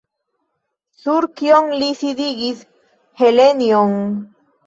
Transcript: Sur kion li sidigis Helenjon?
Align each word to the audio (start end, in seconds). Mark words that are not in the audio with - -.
Sur 1.01 1.25
kion 1.41 1.67
li 1.83 1.89
sidigis 1.99 2.63
Helenjon? 3.23 3.95